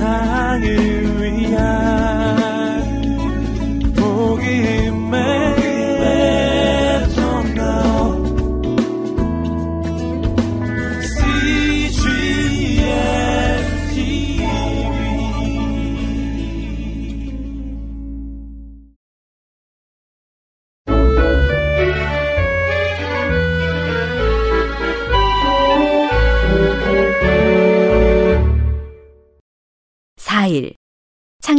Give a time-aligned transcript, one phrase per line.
[0.00, 0.89] 세상을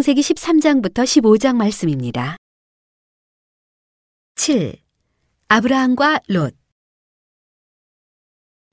[0.02, 2.36] 창세기 13장부터 15장 말씀입니다.
[4.34, 4.76] 7.
[5.48, 6.56] 아브라함과 롯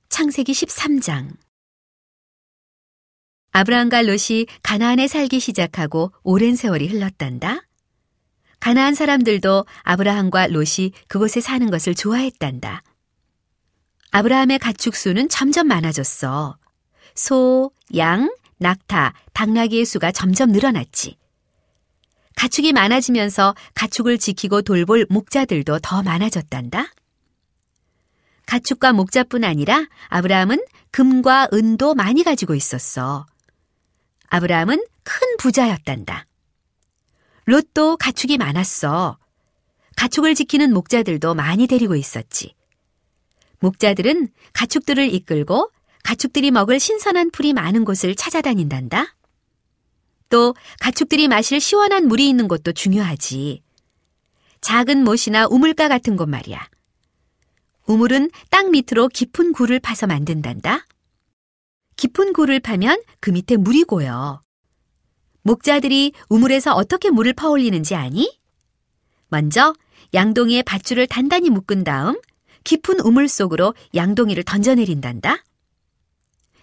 [0.09, 1.37] 창세기 13장
[3.51, 7.61] 아브라함과 롯이 가나안에 살기 시작하고 오랜 세월이 흘렀단다.
[8.59, 12.83] 가나안 사람들도 아브라함과 롯이 그곳에 사는 것을 좋아했단다.
[14.13, 16.57] 아브라함의 가축 수는 점점 많아졌어.
[17.15, 21.17] 소, 양, 낙타, 당나귀의 수가 점점 늘어났지.
[22.37, 26.93] 가축이 많아지면서 가축을 지키고 돌볼 목자들도 더 많아졌단다.
[28.47, 33.27] 가축과 목자뿐 아니라 아브라함은 금과 은도 많이 가지고 있었어.
[34.29, 36.27] 아브라함은 큰 부자였단다.
[37.45, 39.19] 롯도 가축이 많았어.
[39.97, 42.55] 가축을 지키는 목자들도 많이 데리고 있었지.
[43.59, 45.71] 목자들은 가축들을 이끌고
[46.09, 49.15] 가축들이 먹을 신선한 풀이 많은 곳을 찾아다닌단다.
[50.31, 53.63] 또 가축들이 마실 시원한 물이 있는 곳도 중요하지.
[54.63, 56.67] 작은 못이나 우물가 같은 곳 말이야.
[57.85, 60.87] 우물은 땅 밑으로 깊은 굴을 파서 만든단다.
[61.97, 64.41] 깊은 굴을 파면 그 밑에 물이 고여.
[65.43, 68.35] 목자들이 우물에서 어떻게 물을 퍼올리는지 아니?
[69.29, 69.75] 먼저
[70.15, 72.19] 양동이에 밧줄을 단단히 묶은 다음
[72.65, 75.45] 깊은 우물 속으로 양동이를 던져내린단다.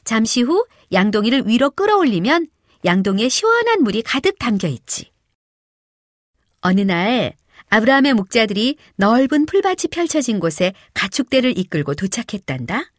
[0.06, 2.48] 잠시 후 양동이를 위로 끌어올리면
[2.86, 5.12] 양동이에 시원한 물이 가득 담겨 있지.
[6.62, 7.34] 어느 날
[7.70, 12.92] 아브라함의 목자들이 넓은 풀밭이 펼쳐진 곳에 가축대를 이끌고 도착했단다.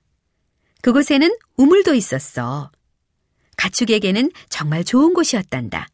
[0.82, 2.70] 그곳에는 우물도 있었어.
[3.56, 5.88] 가축에게는 정말 좋은 곳이었단다.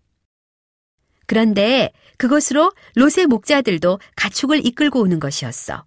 [1.26, 5.84] 그런데 그곳으로 롯의 목자들도 가축을 이끌고 오는 것이었어.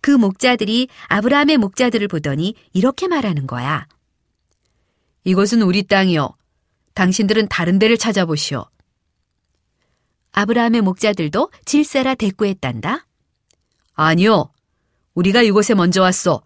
[0.00, 3.86] 그 목자들이 아브라함의 목자들을 보더니 이렇게 말하는 거야.
[5.26, 6.36] 이곳은 우리 땅이요.
[6.94, 8.64] 당신들은 다른 데를 찾아보시오.
[10.30, 13.08] 아브라함의 목자들도 질세라 대꾸했단다.
[13.94, 14.52] 아니요.
[15.14, 16.42] 우리가 이곳에 먼저 왔소.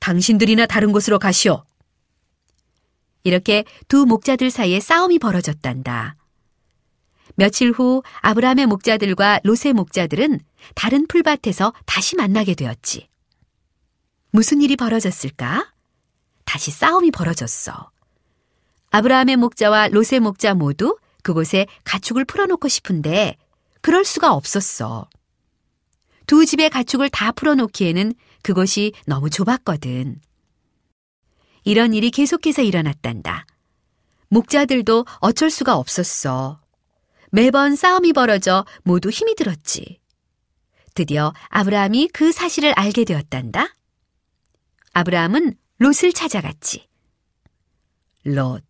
[0.00, 1.64] 당신들이나 다른 곳으로 가시오.
[3.22, 6.16] 이렇게 두 목자들 사이에 싸움이 벌어졌단다.
[7.36, 10.40] 며칠 후 아브라함의 목자들과 롯의 목자들은
[10.74, 13.08] 다른 풀밭에서 다시 만나게 되었지.
[14.30, 15.72] 무슨 일이 벌어졌을까?
[16.44, 17.90] 다시 싸움이 벌어졌어.
[18.90, 23.36] 아브라함의 목자와 롯의 목자 모두 그곳에 가축을 풀어놓고 싶은데
[23.80, 25.08] 그럴 수가 없었어.
[26.26, 30.20] 두 집의 가축을 다 풀어놓기에는 그곳이 너무 좁았거든.
[31.64, 33.46] 이런 일이 계속해서 일어났단다.
[34.28, 36.60] 목자들도 어쩔 수가 없었어.
[37.30, 40.00] 매번 싸움이 벌어져 모두 힘이 들었지.
[40.94, 43.74] 드디어 아브라함이 그 사실을 알게 되었단다.
[44.92, 46.88] 아브라함은 롯을 찾아갔지.
[48.24, 48.62] 롯,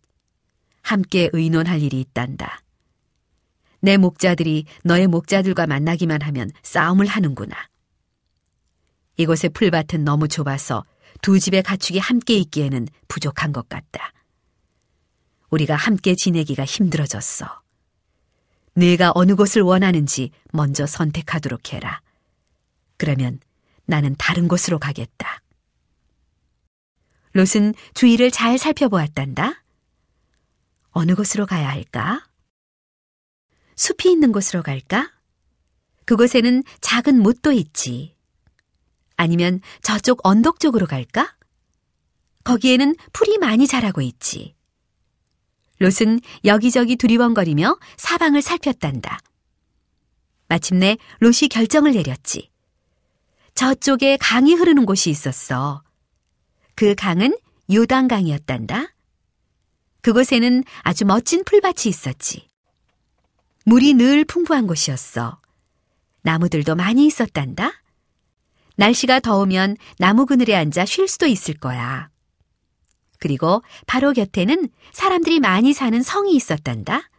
[0.81, 2.61] 함께 의논할 일이 있단다.
[3.79, 7.55] 내 목자들이 너의 목자들과 만나기만 하면 싸움을 하는구나.
[9.17, 10.85] 이곳의 풀밭은 너무 좁아서
[11.21, 14.13] 두 집의 가축이 함께 있기에는 부족한 것 같다.
[15.49, 17.61] 우리가 함께 지내기가 힘들어졌어.
[18.73, 22.01] 네가 어느 곳을 원하는지 먼저 선택하도록 해라.
[22.97, 23.39] 그러면
[23.85, 25.41] 나는 다른 곳으로 가겠다.
[27.33, 29.60] 롯은 주위를 잘 살펴보았단다.
[30.91, 32.27] 어느 곳으로 가야 할까?
[33.75, 35.11] 숲이 있는 곳으로 갈까?
[36.05, 38.15] 그곳에는 작은 못도 있지.
[39.15, 41.35] 아니면 저쪽 언덕 쪽으로 갈까?
[42.43, 44.55] 거기에는 풀이 많이 자라고 있지.
[45.79, 49.19] 롯은 여기저기 두리번거리며 사방을 살폈단다.
[50.47, 52.51] 마침내 롯이 결정을 내렸지.
[53.55, 55.83] 저쪽에 강이 흐르는 곳이 있었어.
[56.75, 57.37] 그 강은
[57.71, 58.90] 요단강이었단다.
[60.01, 62.47] 그곳에는 아주 멋진 풀밭이 있었지.
[63.65, 65.39] 물이 늘 풍부한 곳이었어.
[66.23, 67.71] 나무들도 많이 있었단다.
[68.75, 72.09] 날씨가 더우면 나무 그늘에 앉아 쉴 수도 있을 거야.
[73.19, 77.09] 그리고 바로 곁에는 사람들이 많이 사는 성이 있었단다.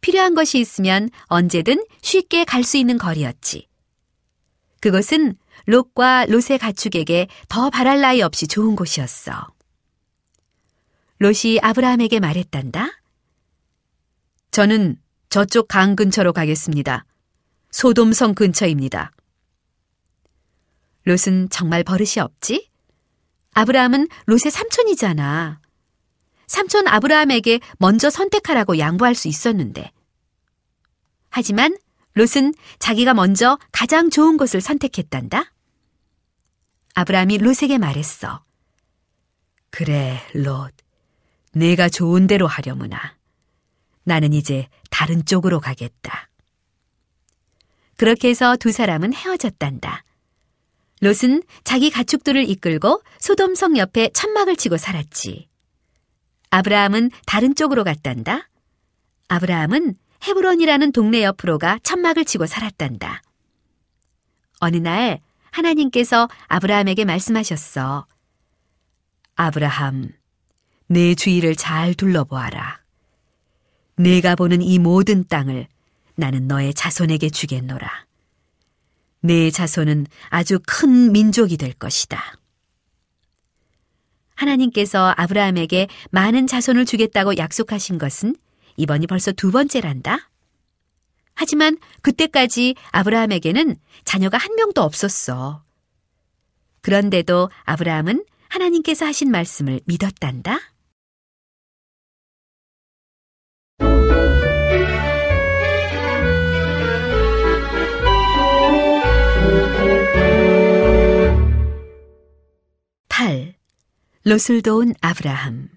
[0.00, 3.66] 필요한 것이 있으면 언제든 쉽게 갈 수 있는 거리였지.
[4.80, 5.36] 그곳은
[5.66, 9.48] 롯과 롯의 가축에게 더 바랄 나위 없이 좋은 곳이었어.
[11.18, 12.90] 롯이 아브라함에게 말했단다.
[14.50, 14.96] 저는
[15.28, 17.04] 저쪽 강 근처로 가겠습니다.
[17.70, 19.12] 소돔성 근처입니다.
[21.04, 22.70] 롯은 정말 버릇이 없지?
[23.52, 25.60] 아브라함은 롯의 삼촌이잖아.
[26.46, 29.90] 삼촌 아브라함에게 먼저 선택하라고 양보할 수 있었는데.
[31.30, 31.76] 하지만
[32.14, 35.52] 롯은 자기가 먼저 가장 좋은 곳을 선택했단다.
[36.94, 38.44] 아브라함이 롯에게 말했어.
[39.70, 40.72] 그래, 롯.
[41.58, 43.16] 내가 좋은 대로 하려무나.
[44.04, 46.28] 나는 이제 다른 쪽으로 가겠다.
[47.96, 50.04] 그렇게 해서 두 사람은 헤어졌단다.
[51.00, 55.48] 롯은 자기 가축들을 이끌고 소돔성 옆에 천막을 치고 살았지.
[56.50, 58.48] 아브라함은 다른 쪽으로 갔단다.
[59.28, 59.96] 아브라함은
[60.26, 63.22] 헤브론이라는 동네 옆으로 가 천막을 치고 살았단다.
[64.60, 65.20] 어느 날
[65.50, 68.06] 하나님께서 아브라함에게 말씀하셨어.
[69.36, 70.10] 아브라함,
[70.88, 72.80] 내 주위를 잘 둘러보아라.
[73.96, 75.66] 내가 보는 이 모든 땅을
[76.14, 78.06] 나는 너의 자손에게 주겠노라.
[79.20, 82.38] 내 자손은 아주 큰 민족이 될 것이다.
[84.34, 88.36] 하나님께서 아브라함에게 많은 자손을 주겠다고 약속하신 것은
[88.76, 90.30] 이번이 벌써 두 번째란다.
[91.34, 95.62] 하지만 그때까지 아브라함에게는 자녀가 한 명도 없었어.
[96.80, 100.58] 그런데도 아브라함은 하나님께서 하신 말씀을 믿었단다.
[114.28, 115.70] 롯을 도운 아브라함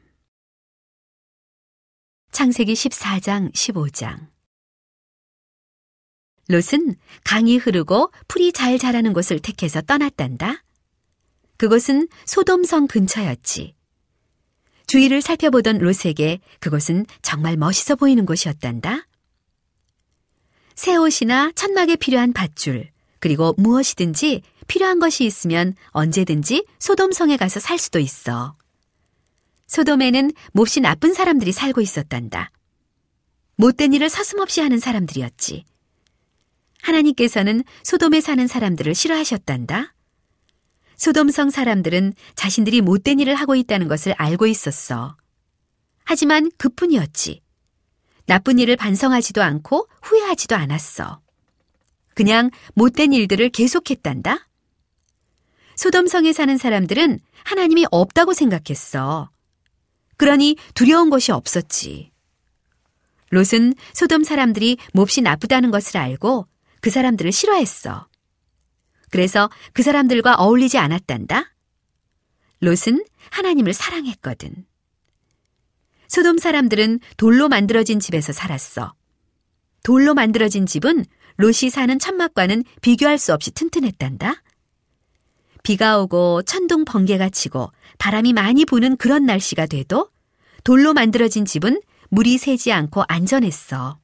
[2.34, 4.28] 창세기 14장 15장
[6.50, 10.66] 롯은 강이 흐르고 풀이 잘 자라는 곳을 택해서 떠났단다.
[11.56, 13.74] 그곳은 소돔성 근처였지.
[14.86, 19.08] 주위를 살펴보던 롯에게 그곳은 정말 멋있어 보이는 곳이었단다.
[20.76, 22.90] 새 옷이나 천막에 필요한 밧줄,
[23.20, 28.56] 그리고 무엇이든지 필요한 것이 있으면 언제든지 소돔성에 가서 살 수도 있어.
[29.68, 32.52] 소돔에는 몹시 나쁜 사람들이 살고 있었단다.
[33.58, 35.66] 못된 일을 서슴없이 하는 사람들이었지.
[36.84, 39.94] 하나님께서는 소돔에 사는 사람들을 싫어하셨단다.
[40.96, 45.18] 소돔성 사람들은 자신들이 못된 일을 하고 있다는 것을 알고 있었어.
[46.06, 47.42] 하지만 그뿐이었지.
[48.26, 51.20] 나쁜 일을 반성하지도 않고 후회하지도 않았어.
[52.16, 54.48] 그냥 못된 일들을 계속했단다.
[55.82, 59.32] 소돔성에 사는 사람들은 하나님이 없다고 생각했어.
[60.16, 62.12] 그러니 두려운 것이 없었지.
[63.32, 66.46] 롯은 소돔 사람들이 몹시 나쁘다는 것을 알고
[66.82, 68.08] 그 사람들을 싫어했어.
[69.10, 71.52] 그래서 그 사람들과 어울리지 않았단다.
[72.60, 74.68] 롯은 하나님을 사랑했거든.
[76.10, 78.94] 소돔 사람들은 돌로 만들어진 집에서 살았어.
[79.82, 81.06] 돌로 만들어진 집은
[81.38, 84.44] 롯이 사는 천막과는 비교할 수 없이 튼튼했단다.
[85.64, 90.10] 비가 오고 천둥 번개가 치고 바람이 많이 부는 그런 날씨가 돼도
[90.64, 93.98] 돌로 만들어진 집은 물이 새지 않고 안전했어.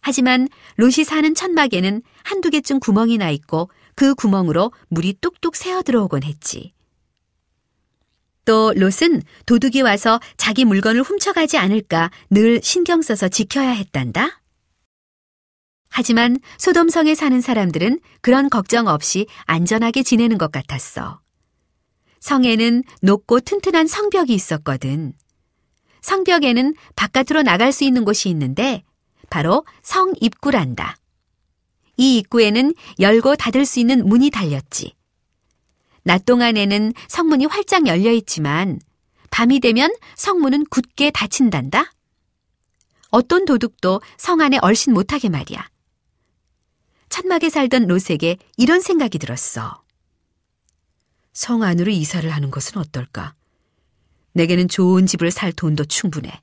[0.00, 6.24] 하지만 롯이 사는 천막에는 한두 개쯤 구멍이 나 있고 그 구멍으로 물이 뚝뚝 새어 들어오곤
[6.24, 6.72] 했지.
[8.44, 14.41] 또 롯은 도둑이 와서 자기 물건을 훔쳐가지 않을까 늘 신경 써서 지켜야 했단다.
[15.92, 21.20] 하지만 소돔성에 사는 사람들은 그런 걱정 없이 안전하게 지내는 것 같았어.
[22.20, 25.12] 성에는 높고 튼튼한 성벽이 있었거든.
[26.00, 28.82] 성벽에는 바깥으로 나갈 수 있는 곳이 있는데
[29.28, 30.96] 바로 성 입구란다.
[31.98, 34.94] 이 입구에는 열고 닫을 수 있는 문이 달렸지.
[36.04, 38.80] 낮 동안에는 성문이 활짝 열려 있지만
[39.30, 41.92] 밤이 되면 성문은 굳게 닫힌단다.
[43.10, 45.71] 어떤 도둑도 성 안에 얼씬 못하게 말이야.
[47.12, 49.82] 천막에 살던 롯에게 이런 생각이 들었어.
[51.34, 53.34] 성 안으로 이사를 하는 것은 어떨까?
[54.32, 56.40] 내게는 좋은 집을 살 돈도 충분해.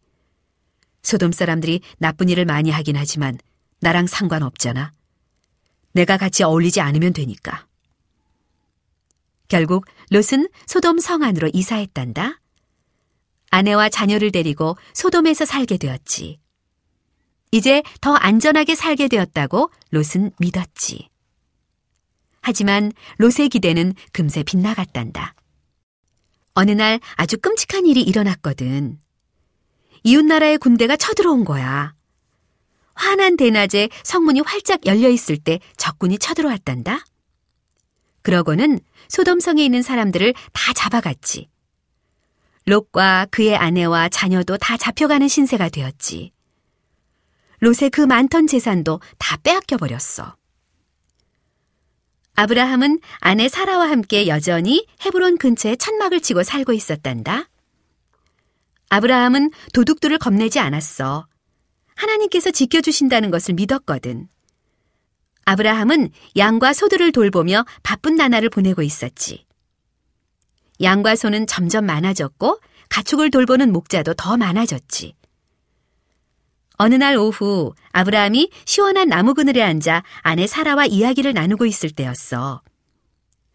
[1.01, 3.39] 소돔 사람들이 나쁜 일을 많이 하긴 하지만
[3.79, 4.93] 나랑 상관없잖아.
[5.93, 7.65] 내가 같이 어울리지 않으면 되니까.
[9.47, 12.39] 결국 롯은 소돔 성 안으로 이사했단다.
[13.49, 16.39] 아내와 자녀를 데리고 소돔에서 살게 되었지.
[17.51, 21.09] 이제 더 안전하게 살게 되었다고 롯은 믿었지.
[22.41, 25.33] 하지만 롯의 기대는 금세 빗나갔단다.
[26.53, 28.99] 어느 날 아주 끔찍한 일이 일어났거든.
[30.03, 31.93] 이웃나라의 군대가 쳐들어온 거야.
[32.95, 37.03] 환한 대낮에 성문이 활짝 열려 있을 때 적군이 쳐들어왔단다.
[38.21, 41.47] 그러고는 소돔성에 있는 사람들을 다 잡아갔지.
[42.65, 46.31] 롯과 그의 아내와 자녀도 다 잡혀가는 신세가 되었지.
[47.59, 50.35] 롯의 그 많던 재산도 다 빼앗겨 버렸어.
[52.35, 57.49] 아브라함은 아내 사라와 함께 여전히 헤브론 근처에 천막을 치고 살고 있었단다.
[58.89, 61.27] 아브라함은 도둑들을 겁내지 않았어.
[61.95, 64.29] 하나님께서 지켜주신다는 것을 믿었거든.
[65.43, 69.45] 아브라함은 양과 소들을 돌보며 바쁜 나날을 보내고 있었지.
[70.81, 75.18] 양과 소는 점점 많아졌고 가축을 돌보는 목자도 더 많아졌지.
[76.81, 82.61] 어느 날 오후 아브라함이 시원한 나무 그늘에 앉아 아내 사라와 이야기를 나누고 있을 때였어.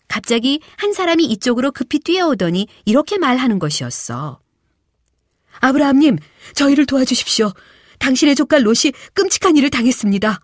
[0.08, 4.40] 갑자기 한 사람이 이쪽으로 급히 뛰어오더니 이렇게 말하는 것이었어.
[5.60, 6.18] 아브라함님,
[6.54, 7.52] 저희를 도와주십시오.
[7.98, 10.40] 당신의 조카 롯이 끔찍한 일을 당했습니다.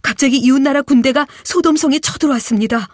[0.00, 2.86] 갑자기 이웃나라 군대가 소돔성에 쳐들어왔습니다.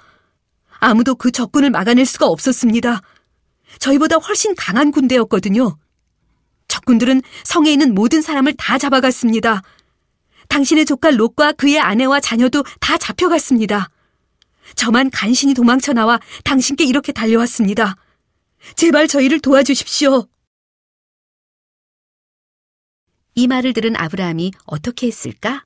[0.79, 3.03] 아무도 그 적군을 막아낼 수가 없었습니다.
[3.81, 5.77] 저희보다 훨씬 강한 군대였거든요.
[6.71, 9.63] 적군들은 성에 있는 모든 사람을 다 잡아갔습니다.
[10.49, 13.91] 당신의 조카 롯과 그의 아내와 자녀도 다 잡혀갔습니다.
[14.77, 17.97] 저만 간신히 도망쳐 나와 당신께 이렇게 달려왔습니다.
[18.77, 20.27] 제발 저희를 도와주십시오.
[23.35, 25.65] 이 말을 들은 아브라함이 어떻게 했을까?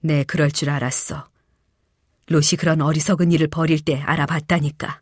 [0.00, 1.28] 네, 그럴 줄 알았어.
[2.28, 5.00] 롯이 그런 어리석은 일을 벌일 때 알아봤다니까.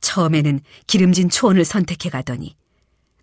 [0.00, 2.56] 처음에는 기름진 초원을 선택해 가더니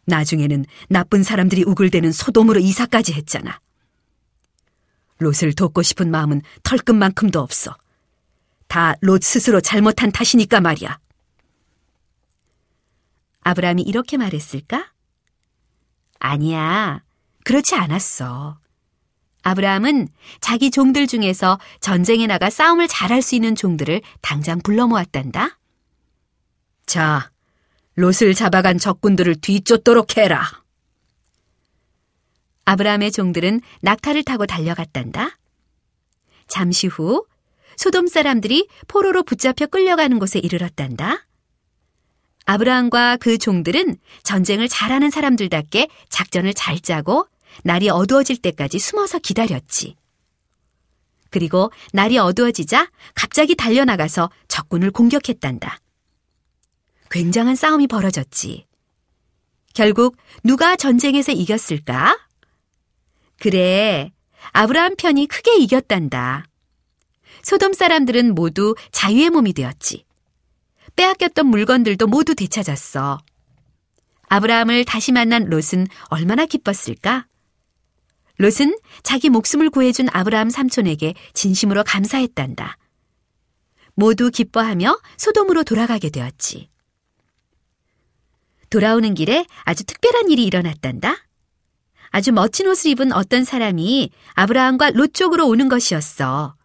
[0.10, 3.60] 나중에는 나쁜 사람들이 우글대는 소돔으로 이사까지 했잖아.
[5.20, 7.78] 롯을 돕고 싶은 마음은 털끝만큼도 없어.
[8.68, 11.00] 다 롯 스스로 잘못한 탓이니까 말이야.
[13.42, 14.92] 아브라함이 이렇게 말했을까?
[16.20, 17.01] 아니야.
[17.46, 18.60] 그렇지 않았어.
[19.42, 20.10] 아브라함은
[20.42, 25.58] 자기 종들 중에서 전쟁에 나가 싸움을 잘할 수 있는 종들을 당장 불러 모았단다.
[26.86, 27.32] 자,
[28.00, 30.63] 롯을 잡아간 적군들을 뒤쫓도록 해라.
[32.63, 35.38] 아브라함의 종들은 낙타를 타고 달려갔단다.
[36.48, 37.25] 잠시 후
[37.75, 41.25] 소돔 사람들이 포로로 붙잡혀 끌려가는 곳에 이르렀단다.
[42.46, 47.27] 아브라함과 그 종들은 전쟁을 잘하는 사람들답게 작전을 잘 짜고
[47.63, 49.98] 날이 어두워질 때까지 숨어서 기다렸지.
[51.32, 55.79] 그리고 날이 어두워지자 갑자기 달려나가서 적군을 공격했단다.
[57.10, 58.66] 굉장한 싸움이 벌어졌지.
[59.74, 62.18] 결국 누가 전쟁에서 이겼을까?
[63.39, 64.12] 그래,
[64.51, 66.46] 아브라함 편이 크게 이겼단다.
[67.44, 70.06] 소돔 사람들은 모두 자유의 몸이 되었지.
[70.96, 73.20] 빼앗겼던 물건들도 모두 되찾았어.
[74.28, 77.25] 아브라함을 다시 만난 롯은 얼마나 기뻤을까?
[78.38, 82.78] 롯은 자기 목숨을 구해준 아브라함 삼촌에게 진심으로 감사했단다.
[83.96, 86.70] 모두 기뻐하며 소돔으로 돌아가게 되었지.
[88.69, 91.15] 돌아오는 길에 아주 특별한 일이 일어났단다.
[92.11, 96.55] 아주 멋진 옷을 입은 어떤 사람이 아브라함과 롯 쪽으로 오는 것이었어.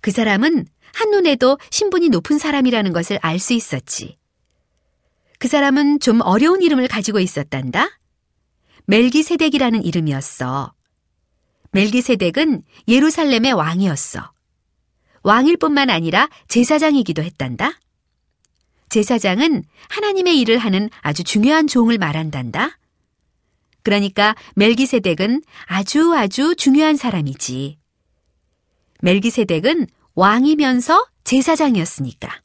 [0.00, 4.18] 그 사람은 한눈에도 신분이 높은 사람이라는 것을 알 수 있었지.
[5.38, 7.98] 그 사람은 좀 어려운 이름을 가지고 있었단다.
[8.86, 10.72] 멜기세덱이라는 이름이었어.
[11.72, 14.32] 멜기세덱은 예루살렘의 왕이었어.
[15.22, 17.72] 왕일 뿐만 아니라 제사장이기도 했단다.
[18.94, 22.78] 제사장은 하나님의 일을 하는 아주 중요한 종을 말한단다.
[23.82, 27.76] 그러니까 멜기세덱은 아주 아주 중요한 사람이지.
[29.00, 32.40] 멜기세덱은 왕이면서 제사장이었으니까.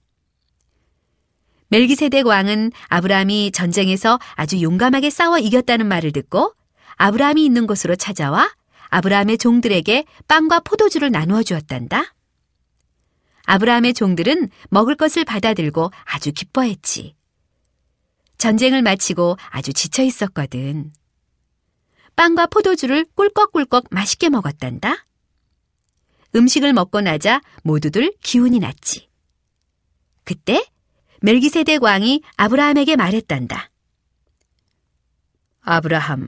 [1.68, 6.56] 멜기세덱 왕은 아브라함이 전쟁에서 아주 용감하게 싸워 이겼다는 말을 듣고
[6.96, 8.52] 아브라함이 있는 곳으로 찾아와
[8.88, 12.16] 아브라함의 종들에게 빵과 포도주를 나누어 주었단다.
[13.50, 17.16] 아브라함의 종들은 먹을 것을 받아들고 아주 기뻐했지.
[18.38, 20.94] 전쟁을 마치고 아주 지쳐 있었거든.
[22.16, 25.04] 빵과 포도주를 꿀꺽꿀꺽 맛있게 먹었단다.
[26.36, 29.10] 음식을 먹고 나자 모두들 기운이 났지.
[30.26, 30.64] 그때
[31.22, 33.72] 멜기세덱 왕이 아브라함에게 말했단다.
[35.62, 36.28] 아브라함,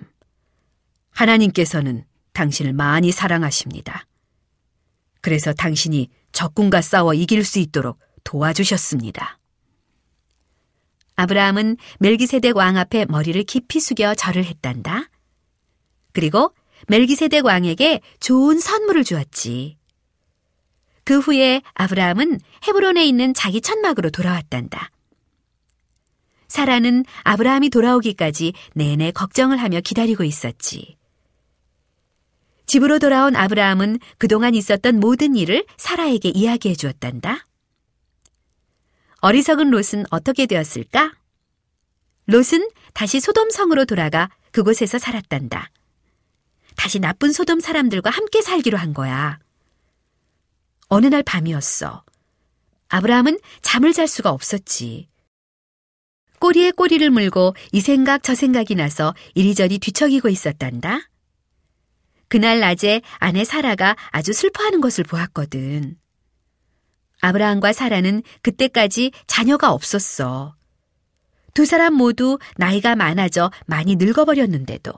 [1.12, 4.08] 하나님께서는 당신을 많이 사랑하십니다.
[5.22, 9.40] 그래서 당신이 적군과 싸워 이길 수 있도록 도와주셨습니다.
[11.16, 15.10] 아브라함은 멜기세덱 왕 앞에 머리를 깊이 숙여 절을 했단다.
[16.14, 16.54] 그리고
[16.88, 19.78] 멜기세덱 왕에게 좋은 선물을 주었지.
[21.04, 24.92] 그 후에 아브라함은 헤브론에 있는 자기 천막으로 돌아왔단다.
[26.48, 30.98] 사라는 아브라함이 돌아오기까지 내내 걱정을 하며 기다리고 있었지.
[32.72, 37.46] 집으로 돌아온 아브라함은 그동안 있었던 모든 일을 사라에게 이야기해 주었단다.
[39.20, 41.12] 어리석은 롯은 어떻게 되었을까?
[42.28, 45.70] 롯은 다시 소돔성으로 돌아가 그곳에서 살았단다.
[46.78, 49.38] 다시 나쁜 소돔 사람들과 함께 살기로 한 거야.
[50.88, 52.06] 어느 날 밤이었어.
[52.88, 55.10] 아브라함은 잠을 잘 수가 없었지.
[56.40, 61.11] 꼬리에 꼬리를 물고 이 생각 저 생각이 나서 이리저리 뒤척이고 있었단다.
[62.32, 65.98] 그날 낮에 아내 사라가 아주 슬퍼하는 것을 보았거든.
[67.20, 70.56] 아브라함과 사라는 그때까지 자녀가 없었어.
[71.54, 74.94] 두 사람 모두 나이가 많아져 많이 늙어버렸는데도.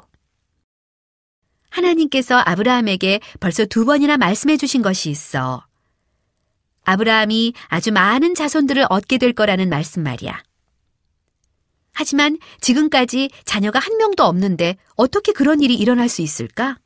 [1.71, 5.65] 하나님께서 아브라함에게 벌써 두 번이나 말씀해 주신 것이 있어.
[6.83, 10.39] 아브라함이 아주 많은 자손들을 얻게 될 거라는 말씀 말이야.
[11.93, 16.77] 하지만 지금까지 자녀가 한 명도 없는데 어떻게 그런 일이 일어날 수 있을까?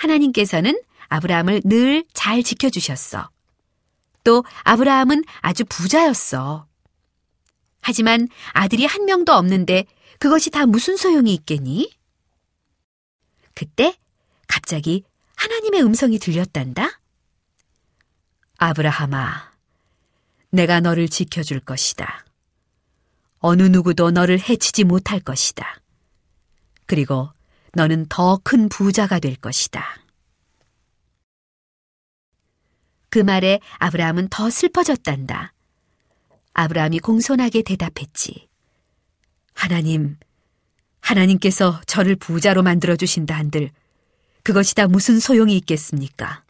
[0.00, 3.30] 하나님께서는 아브라함을 늘 잘 지켜주셨어.
[4.24, 6.66] 또 아브라함은 아주 부자였어.
[7.80, 9.84] 하지만 아들이 한 명도 없는데
[10.18, 11.92] 그것이 다 무슨 소용이 있겠니?
[13.54, 13.96] 그때
[14.46, 15.04] 갑자기
[15.36, 17.00] 하나님의 음성이 들렸단다.
[18.58, 19.50] 아브라함아,
[20.50, 22.26] 내가 너를 지켜줄 것이다.
[23.38, 25.80] 어느 누구도 너를 해치지 못할 것이다.
[26.84, 27.30] 그리고
[27.72, 29.96] 너는 더 큰 부자가 될 것이다.
[33.08, 35.52] 그 말에 아브라함은 더 슬퍼졌단다.
[36.54, 38.48] 아브라함이 공손하게 대답했지.
[39.54, 40.16] 하나님,
[41.00, 43.70] 하나님께서 저를 부자로 만들어 주신다 한들
[44.42, 46.44] 그것이 다 무슨 소용이 있겠습니까?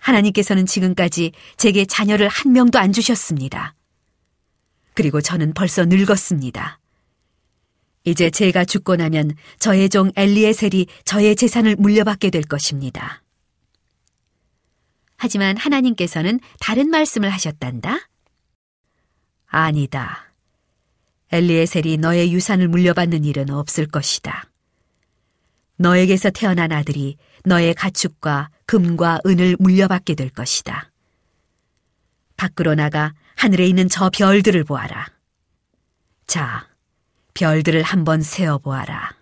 [0.00, 3.74] 하나님께서는 지금까지 제게 자녀를 한 명도 안 주셨습니다.
[4.94, 6.78] 그리고 저는 벌써 늙었습니다.
[8.08, 13.22] 이제 제가 죽고 나면 저의 종 엘리에셀이 저의 재산을 물려받게 될 것입니다.
[15.18, 18.08] 하지만 하나님께서는 다른 말씀을 하셨단다.
[19.46, 20.32] 아니다.
[21.32, 24.50] 엘리에셀이 너의 유산을 물려받는 일은 없을 것이다.
[25.76, 30.90] 너에게서 태어난 아들이 너의 가축과 금과 은을 물려받게 될 것이다.
[32.36, 35.06] 밖으로 나가 하늘에 있는 저 별들을 보아라.
[36.26, 36.68] 자,
[37.38, 39.14] 별들을 한번 세어보아라.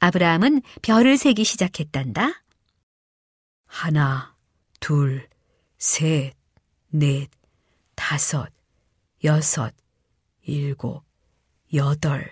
[0.00, 2.42] 아브라함은 별을 세기 시작했단다.
[3.66, 4.36] 하나,
[4.78, 5.26] 둘,
[5.78, 6.34] 셋,
[6.90, 7.30] 넷,
[7.94, 8.50] 다섯,
[9.24, 9.72] 여섯,
[10.42, 11.04] 일곱,
[11.72, 12.30] 여덟.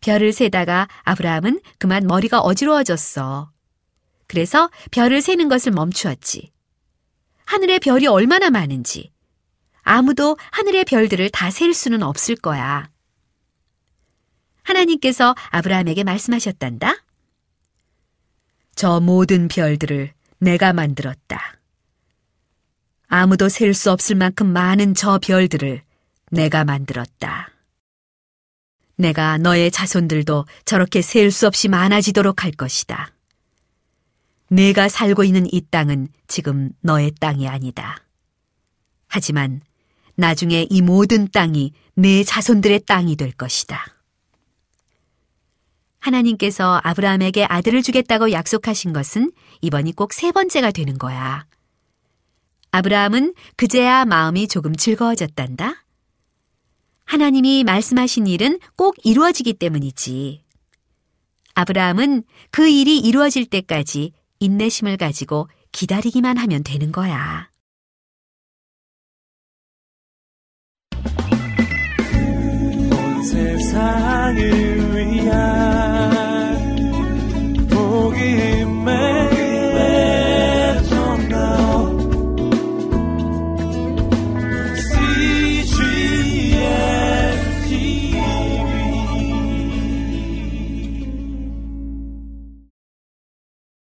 [0.00, 3.52] 별을 세다가 아브라함은 그만 머리가 어지러워졌어.
[4.26, 6.50] 그래서 별을 세는 것을 멈추었지.
[7.44, 9.11] 하늘의 별이 얼마나 많은지.
[9.82, 12.88] 아무도 하늘의 별들을 다 셀 수는 없을 거야.
[14.62, 16.94] 하나님께서 아브라함에게 말씀하셨단다.
[18.74, 21.58] 저 모든 별들을 내가 만들었다.
[23.08, 25.82] 아무도 셀 수 없을 만큼 많은 저 별들을
[26.30, 27.50] 내가 만들었다.
[28.96, 33.12] 내가 너의 자손들도 저렇게 셀 수 없이 많아지도록 할 것이다.
[34.48, 37.96] 내가 살고 있는 이 땅은 지금 너의 땅이 아니다.
[39.08, 39.60] 하지만
[40.16, 43.84] 나중에 이 모든 땅이 내 자손들의 땅이 될 것이다.
[46.00, 51.46] 하나님께서 아브라함에게 아들을 주겠다고 약속하신 것은 이번이 꼭 세 번째가 되는 거야.
[52.72, 55.84] 아브라함은 그제야 마음이 조금 즐거워졌단다.
[57.04, 60.42] 하나님이 말씀하신 일은 꼭 이루어지기 때문이지.
[61.54, 67.51] 아브라함은 그 일이 이루어질 때까지 인내심을 가지고 기다리기만 하면 되는 거야.
[73.32, 74.36] 세상을
[74.94, 75.61] 위한